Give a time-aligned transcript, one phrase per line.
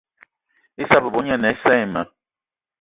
[0.83, 2.01] Issa bebo gne ane assa ayi ma.